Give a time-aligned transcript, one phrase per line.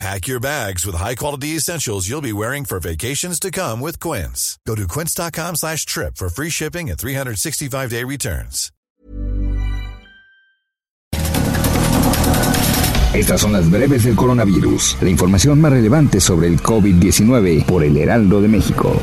[0.00, 4.58] Pack your bags with high-quality essentials you'll be wearing for vacations to come with Quince.
[4.66, 8.70] Go to quince.com slash trip for free shipping and 365-day returns.
[13.14, 17.96] Estas son las breves del coronavirus, la información más relevante sobre el COVID-19 por el
[17.96, 19.00] Heraldo de México.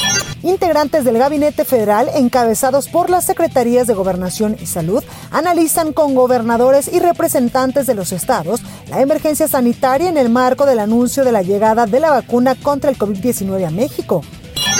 [0.46, 6.88] Integrantes del Gabinete Federal, encabezados por las Secretarías de Gobernación y Salud, analizan con gobernadores
[6.88, 11.42] y representantes de los estados la emergencia sanitaria en el marco del anuncio de la
[11.42, 14.22] llegada de la vacuna contra el COVID-19 a México.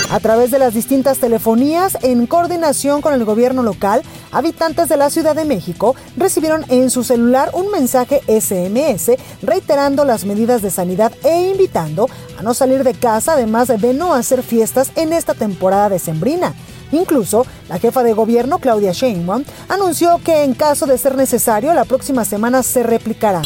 [0.08, 5.10] A través de las distintas telefonías, en coordinación con el gobierno local, habitantes de la
[5.10, 9.10] Ciudad de México recibieron en su celular un mensaje SMS
[9.42, 14.14] reiterando las medidas de sanidad e invitando a no salir de casa, además de no
[14.14, 16.54] hacer fiestas en esta temporada decembrina.
[16.92, 21.84] Incluso, la jefa de gobierno, Claudia Sheinbaum, anunció que en caso de ser necesario, la
[21.84, 23.42] próxima semana se replicará.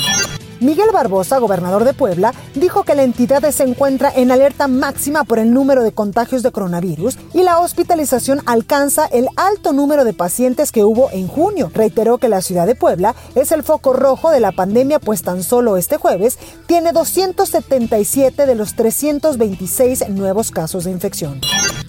[0.61, 5.39] Miguel Barbosa, gobernador de Puebla, dijo que la entidad se encuentra en alerta máxima por
[5.39, 10.71] el número de contagios de coronavirus y la hospitalización alcanza el alto número de pacientes
[10.71, 11.71] que hubo en junio.
[11.73, 15.43] Reiteró que la ciudad de Puebla es el foco rojo de la pandemia, pues tan
[15.43, 21.41] solo este jueves tiene 277 de los 326 nuevos casos de infección.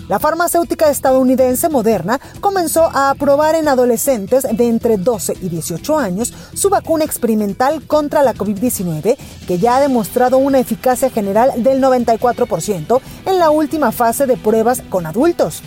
[0.07, 6.33] La farmacéutica estadounidense Moderna comenzó a aprobar en adolescentes de entre 12 y 18 años
[6.53, 9.17] su vacuna experimental contra la COVID-19,
[9.47, 14.81] que ya ha demostrado una eficacia general del 94% en la última fase de pruebas
[14.89, 15.61] con adultos.